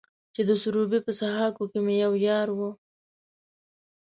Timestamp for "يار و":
2.27-2.59